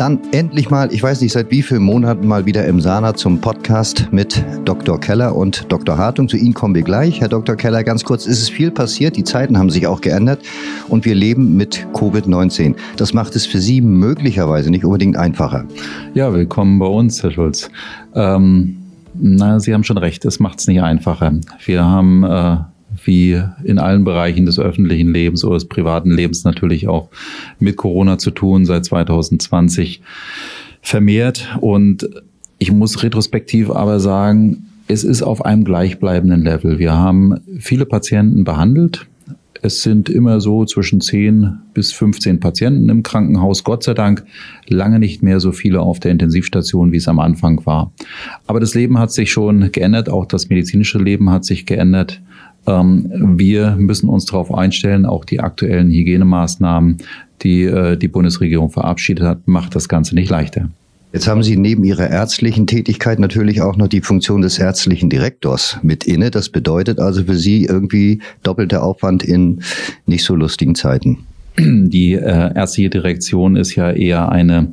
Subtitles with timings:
[0.00, 3.38] Dann endlich mal, ich weiß nicht seit wie vielen Monaten mal wieder im Sana zum
[3.38, 4.98] Podcast mit Dr.
[4.98, 5.98] Keller und Dr.
[5.98, 6.26] Hartung.
[6.26, 7.20] Zu Ihnen kommen wir gleich.
[7.20, 7.54] Herr Dr.
[7.54, 10.40] Keller, ganz kurz, ist es viel passiert, die Zeiten haben sich auch geändert
[10.88, 12.76] und wir leben mit Covid-19.
[12.96, 15.66] Das macht es für Sie möglicherweise nicht unbedingt einfacher.
[16.14, 17.70] Ja, willkommen bei uns, Herr Schulz.
[18.14, 18.78] Ähm,
[19.12, 21.34] na, Sie haben schon recht, es macht es nicht einfacher.
[21.66, 22.56] Wir haben äh,
[23.04, 27.08] wie in allen Bereichen des öffentlichen Lebens oder des privaten Lebens natürlich auch
[27.58, 30.02] mit Corona zu tun seit 2020
[30.82, 31.48] vermehrt.
[31.60, 32.08] Und
[32.58, 36.78] ich muss retrospektiv aber sagen, es ist auf einem gleichbleibenden Level.
[36.78, 39.06] Wir haben viele Patienten behandelt.
[39.62, 43.62] Es sind immer so zwischen 10 bis 15 Patienten im Krankenhaus.
[43.62, 44.24] Gott sei Dank
[44.66, 47.92] lange nicht mehr so viele auf der Intensivstation, wie es am Anfang war.
[48.46, 50.08] Aber das Leben hat sich schon geändert.
[50.08, 52.20] Auch das medizinische Leben hat sich geändert.
[52.66, 56.98] Ähm, wir müssen uns darauf einstellen, auch die aktuellen Hygienemaßnahmen,
[57.42, 60.68] die äh, die Bundesregierung verabschiedet hat, macht das Ganze nicht leichter.
[61.12, 65.78] Jetzt haben Sie neben Ihrer ärztlichen Tätigkeit natürlich auch noch die Funktion des ärztlichen Direktors
[65.82, 66.30] mit inne.
[66.30, 69.60] Das bedeutet also für Sie irgendwie doppelter Aufwand in
[70.06, 71.18] nicht so lustigen Zeiten.
[71.58, 74.68] Die äh, ärztliche Direktion ist ja eher eine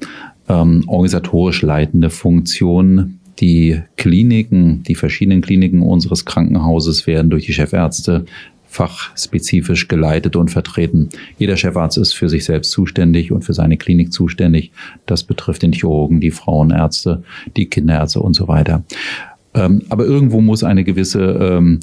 [0.47, 8.25] ähm, organisatorisch leitende Funktion die Kliniken, die verschiedenen Kliniken unseres Krankenhauses werden durch die Chefärzte
[8.67, 11.09] fachspezifisch geleitet und vertreten.
[11.37, 14.71] Jeder Chefarzt ist für sich selbst zuständig und für seine Klinik zuständig.
[15.05, 17.23] Das betrifft den Chirurgen, die Frauenärzte,
[17.55, 18.83] die Kinderärzte und so weiter.
[19.53, 21.79] Ähm, aber irgendwo muss eine gewisse ähm,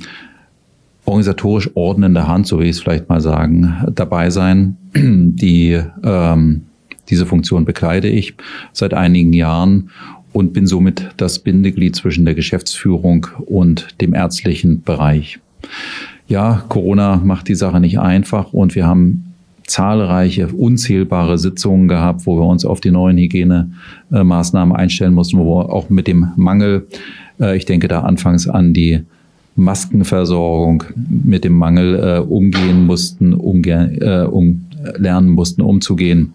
[1.05, 4.77] organisatorisch ordnende Hand, so will ich es vielleicht mal sagen, dabei sein.
[4.95, 6.63] Die, ähm,
[7.09, 8.35] diese Funktion bekleide ich
[8.73, 9.91] seit einigen Jahren
[10.35, 15.39] und bin somit das Bindeglied zwischen der Geschäftsführung und dem ärztlichen Bereich.
[16.27, 19.33] Ja, Corona macht die Sache nicht einfach und wir haben
[19.67, 25.73] zahlreiche, unzählbare Sitzungen gehabt, wo wir uns auf die neuen Hygienemaßnahmen einstellen mussten, wo wir
[25.73, 26.89] auch mit dem Mangel,
[27.41, 29.01] äh, ich denke da anfangs an die
[29.55, 36.33] Maskenversorgung, mit dem Mangel äh, umgehen mussten, umge äh, um, lernen mussten, umzugehen.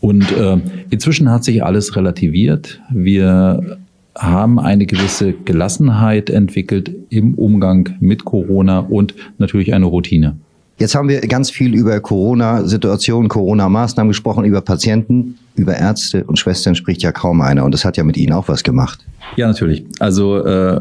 [0.00, 0.58] Und äh,
[0.90, 2.80] inzwischen hat sich alles relativiert.
[2.90, 3.78] Wir
[4.16, 10.36] haben eine gewisse Gelassenheit entwickelt im Umgang mit Corona und natürlich eine Routine.
[10.78, 16.74] Jetzt haben wir ganz viel über Corona-Situationen, Corona-Maßnahmen gesprochen, über Patienten, über Ärzte und Schwestern
[16.74, 17.64] spricht ja kaum einer.
[17.64, 18.98] Und das hat ja mit Ihnen auch was gemacht.
[19.36, 19.84] Ja, natürlich.
[20.00, 20.80] Also äh,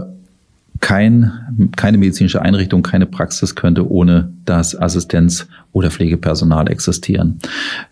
[0.84, 1.32] kein,
[1.78, 7.40] keine medizinische Einrichtung, keine Praxis könnte ohne das Assistenz- oder Pflegepersonal existieren.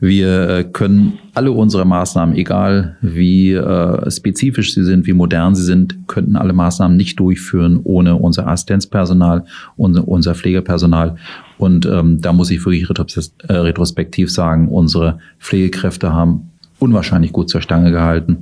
[0.02, 5.64] Wir äh, können alle unsere Maßnahmen, egal wie äh, spezifisch sie sind, wie modern sie
[5.64, 9.46] sind, könnten alle Maßnahmen nicht durchführen ohne unser Assistenzpersonal,
[9.78, 11.16] unser, unser Pflegepersonal.
[11.58, 17.62] Und ähm, da muss ich wirklich äh, retrospektiv sagen, unsere Pflegekräfte haben unwahrscheinlich gut zur
[17.62, 18.40] Stange gehalten.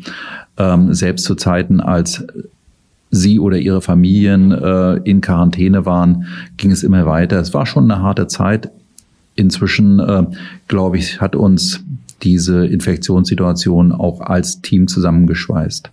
[0.58, 2.26] Ähm, selbst zu Zeiten, als
[3.12, 6.26] Sie oder Ihre Familien äh, in Quarantäne waren,
[6.58, 7.40] ging es immer weiter.
[7.40, 8.70] Es war schon eine harte Zeit.
[9.36, 10.26] Inzwischen, äh,
[10.68, 11.82] glaube ich, hat uns
[12.22, 15.90] diese Infektionssituation auch als Team zusammengeschweißt.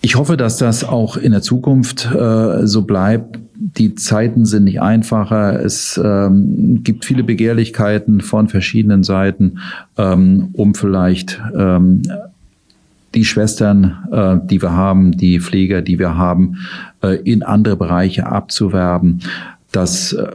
[0.00, 3.38] Ich hoffe, dass das auch in der Zukunft äh, so bleibt.
[3.54, 5.64] Die Zeiten sind nicht einfacher.
[5.64, 9.60] Es ähm, gibt viele Begehrlichkeiten von verschiedenen Seiten,
[9.96, 12.02] ähm, um vielleicht ähm,
[13.14, 16.58] die Schwestern, äh, die wir haben, die Pfleger, die wir haben,
[17.02, 19.20] äh, in andere Bereiche abzuwerben.
[19.72, 20.32] Das äh,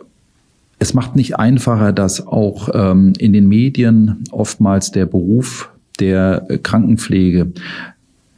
[0.80, 5.70] es macht nicht einfacher, dass auch ähm, in den Medien oftmals der Beruf
[6.00, 7.52] der Krankenpflege,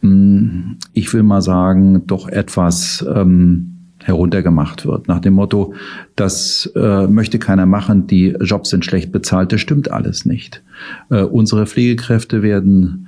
[0.01, 5.07] mh, hm, ich will mal sagen, doch etwas ähm, heruntergemacht wird.
[5.07, 5.75] Nach dem Motto,
[6.15, 10.63] das äh, möchte keiner machen, die Jobs sind schlecht bezahlt, das stimmt alles nicht.
[11.11, 13.07] Äh, unsere Pflegekräfte werden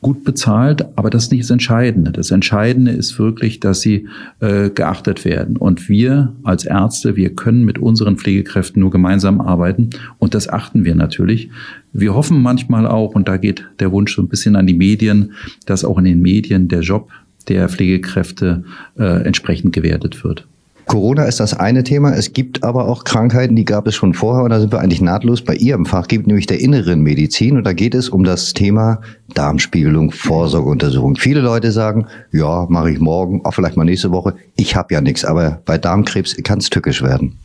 [0.00, 2.10] gut bezahlt, aber das ist nicht das Entscheidende.
[2.12, 4.06] Das Entscheidende ist wirklich, dass sie
[4.40, 5.56] äh, geachtet werden.
[5.56, 10.84] Und wir als Ärzte, wir können mit unseren Pflegekräften nur gemeinsam arbeiten und das achten
[10.84, 11.50] wir natürlich.
[11.92, 15.32] Wir hoffen manchmal auch, und da geht der Wunsch so ein bisschen an die Medien,
[15.66, 17.10] dass auch in den Medien der Job
[17.48, 18.64] der Pflegekräfte
[18.98, 20.46] äh, entsprechend gewertet wird.
[20.90, 22.14] Corona ist das eine Thema.
[22.16, 25.00] Es gibt aber auch Krankheiten, die gab es schon vorher und da sind wir eigentlich
[25.00, 27.56] nahtlos bei Ihrem Fachgebiet, nämlich der inneren Medizin.
[27.56, 29.00] Und da geht es um das Thema
[29.34, 31.14] Darmspiegelung, Vorsorgeuntersuchung.
[31.14, 34.34] Viele Leute sagen, ja, mache ich morgen, auch vielleicht mal nächste Woche.
[34.56, 37.38] Ich habe ja nichts, aber bei Darmkrebs kann es tückisch werden.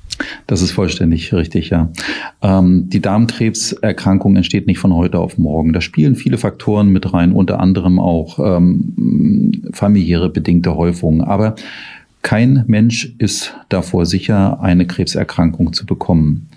[0.47, 1.91] Das ist vollständig richtig, ja.
[2.41, 5.71] Ähm, die Darmkrebserkrankung entsteht nicht von heute auf morgen.
[5.71, 11.21] Da spielen viele Faktoren mit rein, unter anderem auch ähm, familiäre bedingte Häufungen.
[11.21, 11.55] Aber
[12.25, 16.49] kein Mensch ist davor sicher, eine Krebserkrankung zu bekommen.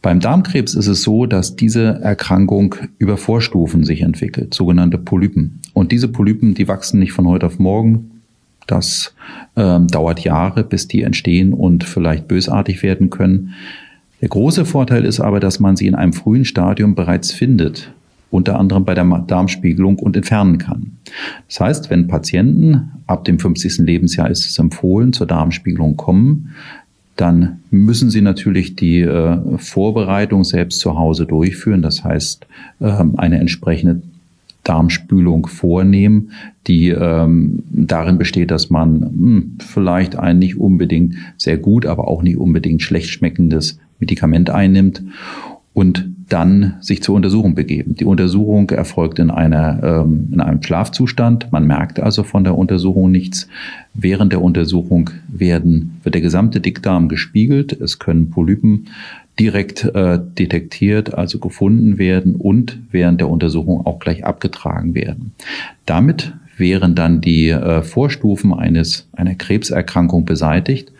[0.00, 5.60] Beim Darmkrebs ist es so, dass diese Erkrankung über Vorstufen sich entwickelt, sogenannte Polypen.
[5.74, 8.22] Und diese Polypen, die wachsen nicht von heute auf morgen.
[8.68, 9.12] Das
[9.56, 13.54] ähm, dauert Jahre, bis die entstehen und vielleicht bösartig werden können.
[14.20, 17.92] Der große Vorteil ist aber, dass man sie in einem frühen Stadium bereits findet,
[18.32, 20.92] unter anderem bei der Darmspiegelung und entfernen kann.
[21.48, 23.78] Das heißt, wenn Patienten ab dem 50.
[23.78, 26.54] Lebensjahr ist es empfohlen, zur Darmspiegelung kommen,
[27.16, 31.82] dann müssen Sie natürlich die äh, Vorbereitung selbst zu Hause durchführen.
[31.82, 32.46] Das heißt,
[32.80, 34.00] ähm, eine entsprechende
[34.64, 36.30] Darmspülung vornehmen,
[36.66, 42.08] die ähm, darin besteht, dass man mh, hm, vielleicht ein nicht unbedingt sehr gut, aber
[42.08, 45.02] auch nicht unbedingt schlecht schmeckendes Medikament einnimmt
[45.74, 47.94] und dann sich zur Untersuchung begeben.
[47.96, 51.52] Die Untersuchung erfolgt in, einer, ähm, in einem Schlafzustand.
[51.52, 53.48] Man merkt also von der Untersuchung nichts.
[53.94, 57.72] Während der Untersuchung werden, wird der gesamte Dickdarm gespiegelt.
[57.72, 58.88] Es können Polypen
[59.38, 65.32] direkt äh, detektiert, also gefunden werden und während der Untersuchung auch gleich abgetragen werden.
[65.86, 70.92] Damit wären dann die äh, Vorstufen eines, einer Krebserkrankung beseitigt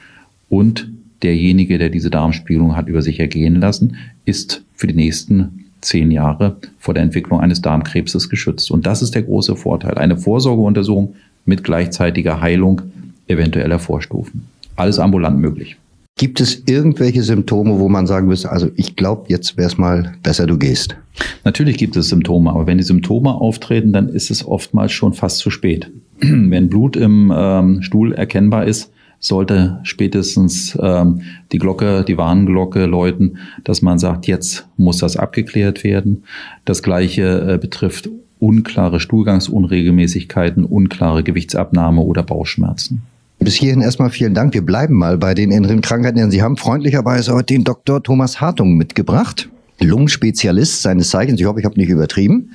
[0.49, 0.89] und
[1.23, 6.57] derjenige, der diese Darmspiegelung hat über sich ergehen lassen, ist für die nächsten zehn Jahre
[6.79, 8.71] vor der Entwicklung eines Darmkrebses geschützt.
[8.71, 9.95] Und das ist der große Vorteil.
[9.95, 11.15] Eine Vorsorgeuntersuchung
[11.45, 12.83] mit gleichzeitiger Heilung
[13.27, 14.47] eventueller Vorstufen.
[14.77, 15.77] Alles ambulant möglich.
[16.19, 20.15] Gibt es irgendwelche Symptome, wo man sagen müsste, also ich glaube, jetzt wäre es mal
[20.23, 20.97] besser, du gehst?
[21.45, 25.39] Natürlich gibt es Symptome, aber wenn die Symptome auftreten, dann ist es oftmals schon fast
[25.39, 25.91] zu spät.
[26.21, 28.91] wenn Blut im ähm, Stuhl erkennbar ist,
[29.23, 31.23] sollte spätestens ähm,
[31.53, 36.25] die Glocke, die Warnglocke läuten, dass man sagt, jetzt muss das abgeklärt werden.
[36.65, 38.11] Das gleiche äh, betrifft
[38.41, 43.03] unklare Stuhlgangsunregelmäßigkeiten, unklare Gewichtsabnahme oder Bauchschmerzen.
[43.39, 44.55] Bis hierhin erstmal vielen Dank.
[44.55, 46.31] Wir bleiben mal bei den inneren Krankheiten.
[46.33, 48.03] Sie haben freundlicherweise heute den Dr.
[48.03, 49.49] Thomas Hartung mitgebracht.
[49.81, 51.41] Lungenspezialist seines Zeichens.
[51.41, 52.53] Ich hoffe, ich habe nicht übertrieben.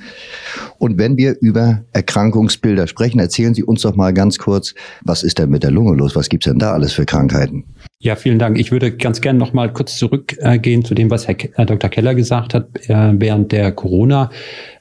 [0.78, 5.38] Und wenn wir über Erkrankungsbilder sprechen, erzählen Sie uns doch mal ganz kurz, was ist
[5.38, 6.16] denn mit der Lunge los?
[6.16, 7.64] Was gibt's denn da alles für Krankheiten?
[8.00, 8.58] Ja, vielen Dank.
[8.60, 11.90] Ich würde ganz gerne noch mal kurz zurückgehen zu dem, was Herr Dr.
[11.90, 14.30] Keller gesagt hat äh, während der Corona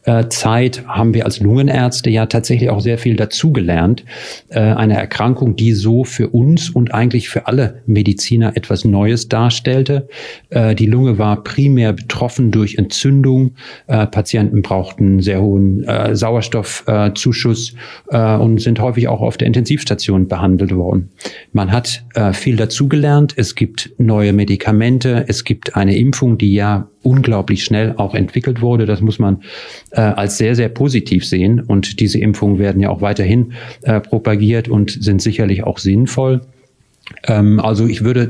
[0.07, 4.05] äh, Zeit haben wir als Lungenärzte ja tatsächlich auch sehr viel dazugelernt.
[4.47, 10.07] Äh, eine Erkrankung, die so für uns und eigentlich für alle Mediziner etwas Neues darstellte.
[10.49, 13.55] Äh, die Lunge war primär betroffen durch Entzündung.
[13.87, 17.73] Patienten brauchten sehr hohen Sauerstoffzuschuss
[18.07, 21.09] und sind häufig auch auf der Intensivstation behandelt worden.
[21.51, 22.03] Man hat
[22.33, 23.33] viel dazugelernt.
[23.35, 25.25] Es gibt neue Medikamente.
[25.27, 28.85] Es gibt eine Impfung, die ja unglaublich schnell auch entwickelt wurde.
[28.85, 29.41] Das muss man
[29.91, 31.61] äh, als sehr, sehr positiv sehen.
[31.61, 36.41] Und diese Impfungen werden ja auch weiterhin äh, propagiert und sind sicherlich auch sinnvoll.
[37.23, 38.29] Ähm, also ich würde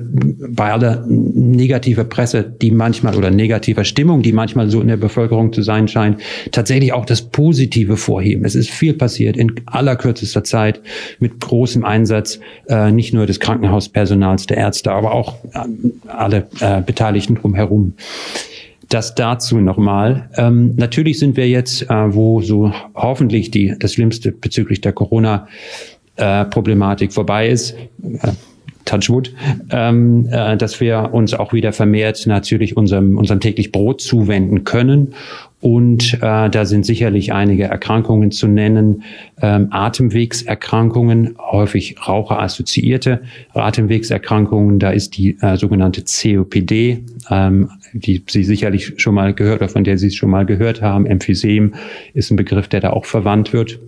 [0.50, 5.52] bei aller negativer Presse, die manchmal oder negativer Stimmung, die manchmal so in der Bevölkerung
[5.54, 6.22] zu sein scheint,
[6.52, 8.46] tatsächlich auch das Positive vorheben.
[8.46, 10.82] Es ist viel passiert in allerkürzester Zeit
[11.20, 12.40] mit großem Einsatz,
[12.70, 15.60] äh, nicht nur des Krankenhauspersonals, der Ärzte, aber auch äh,
[16.08, 17.94] alle äh, Beteiligten drumherum.
[18.90, 20.30] Das dazu nochmal.
[20.38, 27.10] Ähm, natürlich sind wir jetzt, äh, wo so hoffentlich die, das Schlimmste bezüglich der Corona-Problematik
[27.10, 27.78] äh, vorbei ist, äh,
[28.86, 29.34] Touchwood,
[29.72, 35.14] ähm, äh, dass wir uns auch wieder vermehrt natürlich unserem, unserem täglich Brot zuwenden können
[35.60, 39.04] und äh, da sind sicherlich einige Erkrankungen zu nennen,
[39.42, 43.22] ähm, Atemwegserkrankungen, häufig raucherassoziierte
[43.54, 44.78] Atemwegserkrankungen.
[44.78, 49.84] Da ist die äh, sogenannte COPD, ähm, die Sie sicherlich schon mal gehört oder von
[49.84, 51.08] der Sie es schon mal gehört haben.
[51.08, 51.74] Emphysem
[52.14, 53.80] ist ein Begriff, der da auch verwandt wird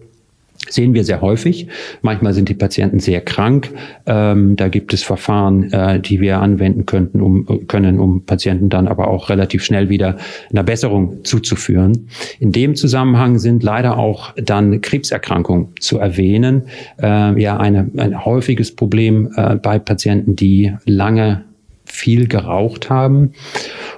[0.67, 1.67] sehen wir sehr häufig.
[2.01, 3.69] Manchmal sind die Patienten sehr krank.
[4.05, 8.87] Ähm, da gibt es Verfahren, äh, die wir anwenden könnten, um, können, um Patienten dann
[8.87, 10.17] aber auch relativ schnell wieder
[10.51, 12.09] einer Besserung zuzuführen.
[12.39, 16.63] In dem Zusammenhang sind leider auch dann Krebserkrankungen zu erwähnen.
[17.01, 21.45] Äh, ja, eine, ein häufiges Problem äh, bei Patienten, die lange
[21.85, 23.31] viel geraucht haben.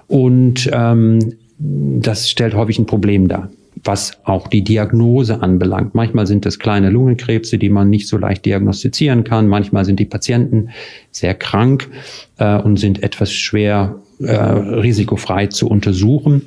[0.08, 3.50] Und ähm, das stellt häufig ein Problem dar
[3.84, 5.96] was auch die Diagnose anbelangt.
[5.96, 9.48] Manchmal sind es kleine Lungenkrebse, die man nicht so leicht diagnostizieren kann.
[9.48, 10.70] Manchmal sind die Patienten
[11.12, 11.90] sehr krank
[12.38, 16.44] äh, und sind etwas schwer äh, risikofrei zu untersuchen.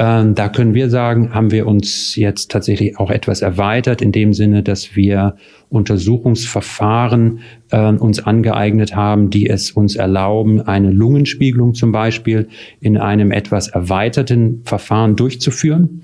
[0.00, 4.32] Ähm, da können wir sagen, haben wir uns jetzt tatsächlich auch etwas erweitert in dem
[4.32, 5.36] Sinne, dass wir
[5.68, 7.40] Untersuchungsverfahren
[7.70, 12.48] äh, uns angeeignet haben, die es uns erlauben, eine Lungenspiegelung zum Beispiel
[12.80, 16.02] in einem etwas erweiterten Verfahren durchzuführen,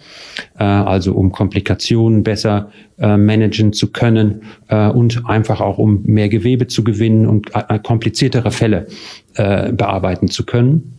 [0.59, 6.29] äh, also um Komplikationen besser äh, managen zu können äh, und einfach auch um mehr
[6.29, 8.89] Gewebe zu gewinnen und äh, kompliziertere Fälle
[9.37, 10.96] äh, bearbeiten zu können.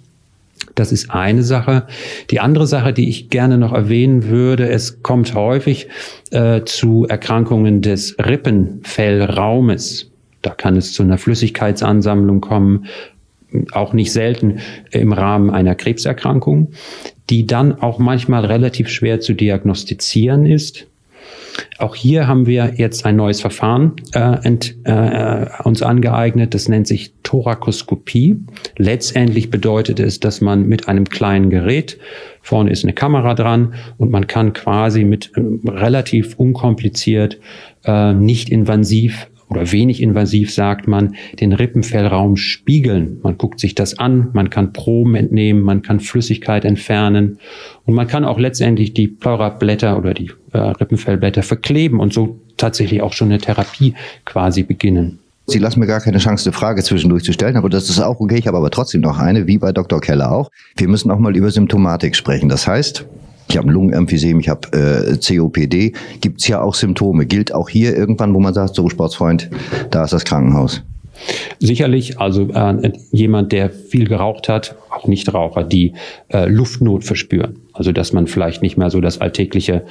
[0.77, 1.87] Das ist eine Sache.
[2.29, 5.87] Die andere Sache, die ich gerne noch erwähnen würde, es kommt häufig
[6.29, 10.11] äh, zu Erkrankungen des Rippenfellraumes.
[10.43, 12.85] Da kann es zu einer Flüssigkeitsansammlung kommen,
[13.71, 14.59] auch nicht selten
[14.91, 16.69] im Rahmen einer Krebserkrankung,
[17.31, 20.85] die dann auch manchmal relativ schwer zu diagnostizieren ist.
[21.77, 26.53] Auch hier haben wir jetzt ein neues Verfahren äh, ent, äh, uns angeeignet.
[26.53, 28.37] Das nennt sich Thorakoskopie.
[28.77, 31.99] Letztendlich bedeutet es, dass man mit einem kleinen Gerät,
[32.41, 37.39] vorne ist eine Kamera dran und man kann quasi mit äh, relativ unkompliziert,
[37.85, 43.19] äh, nicht invasiv oder wenig invasiv sagt man, den Rippenfellraum spiegeln.
[43.23, 47.39] Man guckt sich das an, man kann Proben entnehmen, man kann Flüssigkeit entfernen
[47.85, 53.01] und man kann auch letztendlich die Pleurablätter oder die äh, Rippenfellblätter verkleben und so tatsächlich
[53.01, 53.93] auch schon eine Therapie
[54.25, 55.19] quasi beginnen.
[55.49, 58.19] Sie lassen mir gar keine Chance, eine Frage zwischendurch zu stellen, aber das ist auch
[58.19, 58.37] okay.
[58.37, 60.01] Ich habe aber trotzdem noch eine, wie bei Dr.
[60.01, 60.51] Keller auch.
[60.75, 62.49] Wir müssen auch mal über Symptomatik sprechen.
[62.49, 63.05] Das heißt,
[63.49, 67.25] ich habe Lungenemphysem, ich habe äh, COPD, gibt es ja auch Symptome.
[67.25, 69.49] Gilt auch hier irgendwann, wo man sagt, so Sportsfreund,
[69.91, 70.83] da ist das Krankenhaus.
[71.59, 75.93] Sicherlich, also äh, jemand, der viel geraucht hat, auch Nichtraucher, die
[76.29, 77.57] äh, Luftnot verspüren.
[77.73, 79.85] Also dass man vielleicht nicht mehr so das Alltägliche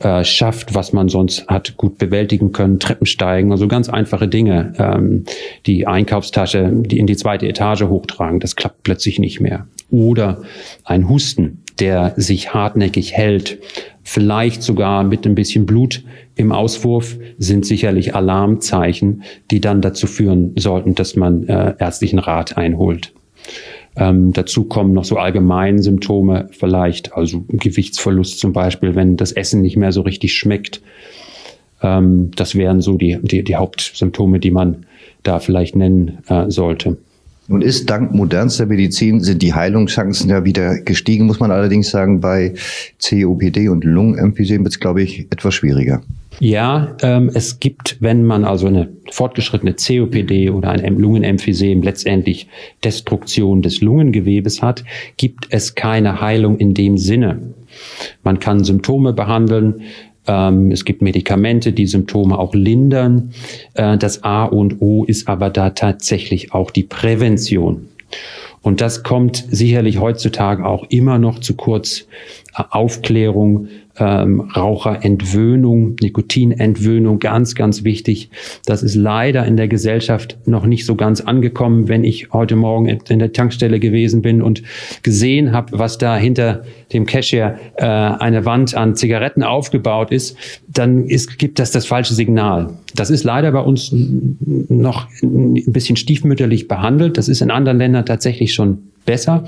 [0.00, 4.74] äh, schafft, was man sonst hat gut bewältigen können, Treppen steigen, also ganz einfache Dinge.
[4.78, 5.24] Ähm,
[5.66, 9.66] die Einkaufstasche, die in die zweite Etage hochtragen, das klappt plötzlich nicht mehr.
[9.90, 10.42] Oder
[10.84, 13.58] ein Husten, der sich hartnäckig hält,
[14.04, 16.04] vielleicht sogar mit ein bisschen Blut
[16.36, 22.56] im Auswurf, sind sicherlich Alarmzeichen, die dann dazu führen sollten, dass man äh, ärztlichen Rat
[22.56, 23.12] einholt.
[23.96, 29.60] Ähm, dazu kommen noch so allgemeine Symptome vielleicht, also Gewichtsverlust zum Beispiel, wenn das Essen
[29.60, 30.80] nicht mehr so richtig schmeckt.
[31.82, 34.86] Ähm, das wären so die, die, die Hauptsymptome, die man
[35.24, 36.96] da vielleicht nennen äh, sollte.
[37.52, 42.22] Nun ist dank modernster Medizin sind die Heilungschancen ja wieder gestiegen, muss man allerdings sagen,
[42.22, 42.54] bei
[42.98, 46.00] COPD und Lungenemphysem wird es, glaube ich, etwas schwieriger.
[46.40, 52.48] Ja, ähm, es gibt, wenn man also eine fortgeschrittene COPD oder ein Lungenemphysem letztendlich
[52.84, 54.82] Destruktion des Lungengewebes hat,
[55.18, 57.38] gibt es keine Heilung in dem Sinne.
[58.22, 59.82] Man kann Symptome behandeln,
[60.26, 63.32] es gibt Medikamente, die Symptome auch lindern.
[63.74, 67.88] Äh, das A und O ist aber da tatsächlich auch die Prävention.
[68.60, 72.06] Und das kommt sicherlich heutzutage auch immer noch zu kurz.
[72.56, 78.30] Äh, Aufklärung, ähm, Raucherentwöhnung, Nikotinentwöhnung, ganz, ganz wichtig.
[78.64, 81.88] Das ist leider in der Gesellschaft noch nicht so ganz angekommen.
[81.88, 84.62] Wenn ich heute Morgen in der Tankstelle gewesen bin und
[85.02, 90.36] gesehen habe, was da hinter dem Cashier äh, eine Wand an Zigaretten aufgebaut ist,
[90.68, 92.70] dann ist, gibt das das falsche Signal.
[92.94, 97.18] Das ist leider bei uns noch ein bisschen stiefmütterlich behandelt.
[97.18, 99.44] Das ist in anderen Ländern tatsächlich schon besser.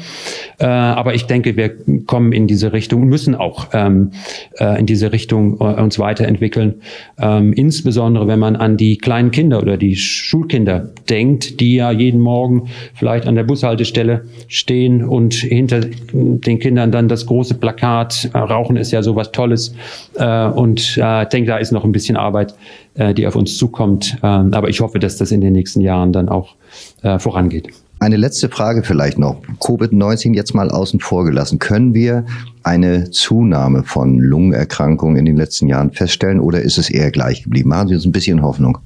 [0.58, 1.72] Äh, aber ich denke, wir
[2.06, 4.10] kommen in diese Richtung müssen auch ähm,
[4.58, 6.76] äh, in diese Richtung äh, uns weiterentwickeln.
[7.18, 12.20] Ähm, insbesondere wenn man an die kleinen Kinder oder die Schulkinder denkt, die ja jeden
[12.20, 18.38] Morgen vielleicht an der Bushaltestelle stehen und hinter den Kindern dann das große Plakat, äh,
[18.38, 19.74] Rauchen ist ja sowas Tolles.
[20.16, 22.54] Äh, und äh, ich denke, da ist noch ein bisschen Arbeit,
[22.94, 24.16] äh, die auf uns zukommt.
[24.22, 26.54] Ähm, aber ich hoffe, dass das in den nächsten Jahren dann auch
[27.02, 27.68] äh, vorangeht.
[28.00, 29.40] Eine letzte Frage vielleicht noch.
[29.60, 31.58] Covid-19 jetzt mal außen vor gelassen.
[31.58, 32.26] Können wir
[32.62, 37.70] eine Zunahme von Lungenerkrankungen in den letzten Jahren feststellen oder ist es eher gleich geblieben?
[37.70, 38.78] Machen Sie uns ein bisschen Hoffnung.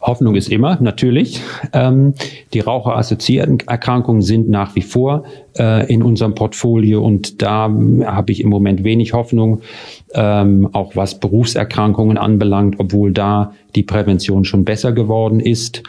[0.00, 1.42] Hoffnung ist immer, natürlich.
[1.74, 2.14] Ähm,
[2.54, 5.24] die raucherassoziierten Erkrankungen sind nach wie vor
[5.58, 7.70] äh, in unserem Portfolio und da
[8.06, 9.60] habe ich im Moment wenig Hoffnung,
[10.14, 15.82] ähm, auch was Berufserkrankungen anbelangt, obwohl da die Prävention schon besser geworden ist.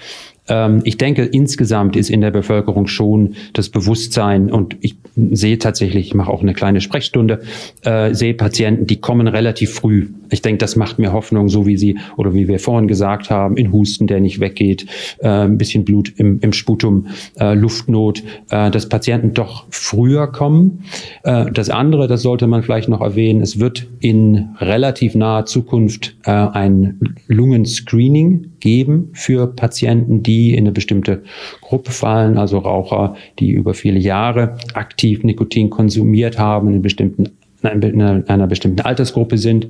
[0.52, 6.08] Ähm, ich denke, insgesamt ist in der Bevölkerung schon das Bewusstsein und ich sehe tatsächlich,
[6.08, 7.42] ich mache auch eine kleine Sprechstunde,
[7.84, 10.10] äh, sehe Patienten, die kommen relativ früh.
[10.30, 13.58] Ich denke, das macht mir Hoffnung, so wie Sie oder wie wir vorhin gesagt haben,
[13.58, 14.86] in Husten, der nicht weggeht,
[15.20, 17.08] äh, ein bisschen Blut im, im Sputum,
[17.40, 20.84] äh, Luftnot, äh, dass Patienten doch früher kommen.
[21.24, 26.16] Äh, das andere, das sollte man vielleicht noch erwähnen, es wird in relativ naher Zukunft
[26.26, 31.24] äh, ein Lungenscreening geben für Patienten, die in eine bestimmte
[31.62, 37.30] Gruppe fallen, also Raucher, die über viele Jahre aktiv Nikotin konsumiert haben, in bestimmten
[37.64, 39.68] einer, einer bestimmten Altersgruppe sind,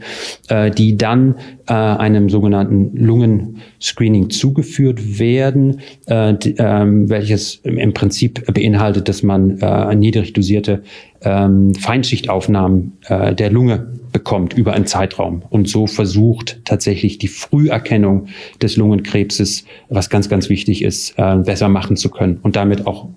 [0.47, 1.35] äh, die dann
[1.67, 9.59] äh, einem sogenannten Lungenscreening zugeführt werden, äh, die, ähm, welches im Prinzip beinhaltet, dass man
[9.97, 10.83] niedrig dosierte
[11.21, 18.27] ähm, Feinschichtaufnahmen der Lunge bekommt über einen Zeitraum und so versucht tatsächlich die Früherkennung
[18.61, 23.07] des Lungenkrebses, was ganz, ganz wichtig ist, äh, besser machen zu können und damit auch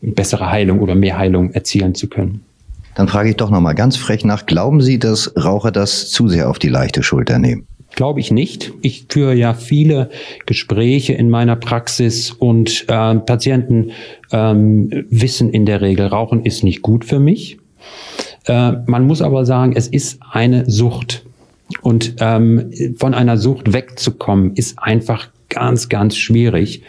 [0.00, 2.42] bessere Heilung oder mehr Heilung erzielen zu können.
[2.94, 6.48] Dann frage ich doch nochmal ganz frech nach, glauben Sie, dass Raucher das zu sehr
[6.48, 7.66] auf die leichte Schulter nehmen?
[7.94, 8.72] Glaube ich nicht.
[8.82, 10.10] Ich führe ja viele
[10.44, 13.92] Gespräche in meiner Praxis und äh, Patienten
[14.32, 17.58] ähm, wissen in der Regel, Rauchen ist nicht gut für mich.
[18.46, 21.24] Äh, man muss aber sagen, es ist eine Sucht.
[21.82, 26.82] Und ähm, von einer Sucht wegzukommen, ist einfach ganz, ganz schwierig.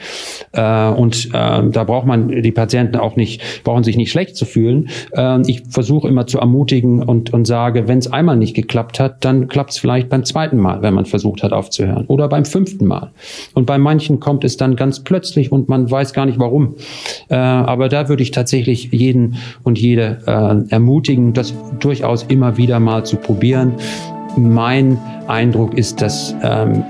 [0.54, 1.30] Äh, und äh,
[1.70, 4.90] da braucht man die Patienten auch nicht, brauchen sich nicht schlecht zu fühlen.
[5.14, 9.24] Äh, ich versuche immer zu ermutigen und, und sage, wenn es einmal nicht geklappt hat,
[9.26, 12.06] dann klappt es vielleicht beim zweiten Mal, wenn man versucht hat aufzuhören.
[12.08, 13.12] Oder beim fünften Mal.
[13.54, 16.76] Und bei manchen kommt es dann ganz plötzlich und man weiß gar nicht warum.
[17.30, 22.80] Äh, aber da würde ich tatsächlich jeden und jede äh, ermutigen, das durchaus immer wieder
[22.80, 23.76] mal zu probieren
[24.38, 26.84] mein Eindruck ist, dass ähm,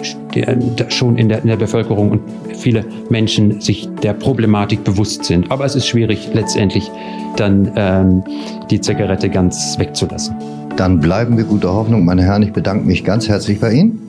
[0.90, 2.22] schon in der, in der Bevölkerung und
[2.56, 5.52] viele Menschen sich der Problematik bewusst sind.
[5.52, 6.92] Aber es ist schwierig, letztendlich
[7.36, 8.24] dann ähm,
[8.70, 10.36] die Zigarette ganz wegzulassen.
[10.76, 12.44] Dann bleiben wir guter Hoffnung, meine Herren.
[12.44, 14.08] Ich bedanke mich ganz herzlich bei Ihnen.